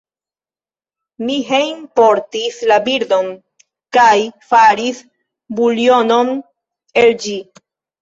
Mi 1.29 1.35
hejmportis 1.49 2.57
la 2.73 2.79
birdon, 2.89 3.31
kaj 4.01 4.09
faris 4.51 5.07
buljonon 5.63 6.37
el 7.09 7.19
ĝi. 7.25 7.43